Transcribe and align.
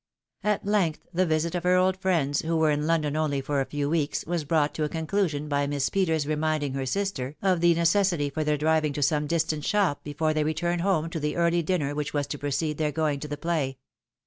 At 0.43 0.65
length 0.65 1.01
the 1.13 1.27
visit 1.27 1.53
of 1.53 1.63
her 1.63 1.75
old 1.75 1.95
friends, 1.95 2.41
who 2.41 2.57
were 2.57 2.71
in 2.71 2.87
London 2.87 3.15
only 3.15 3.39
for 3.39 3.61
a 3.61 3.67
few 3.67 3.87
weeks, 3.87 4.25
was 4.25 4.45
brought 4.45 4.73
to 4.73 4.83
a 4.83 4.89
conclusion 4.89 5.47
by 5.47 5.67
Miss 5.67 5.89
Peters 5.89 6.25
reminding 6.25 6.73
her 6.73 6.87
sister 6.87 7.35
of 7.39 7.61
the 7.61 7.75
necessity 7.75 8.31
for 8.31 8.43
their 8.43 8.57
driving 8.57 8.93
to 8.93 9.03
some 9.03 9.27
distant 9.27 9.63
shop 9.63 10.03
before 10.03 10.33
they 10.33 10.43
returned 10.43 10.81
home 10.81 11.11
to 11.11 11.19
the 11.19 11.35
early 11.35 11.61
dinner 11.61 11.93
which 11.93 12.15
was 12.15 12.25
to 12.25 12.39
precede 12.39 12.79
their 12.79 12.91
going 12.91 13.19
to 13.19 13.27
the 13.27 13.37
play. 13.37 13.77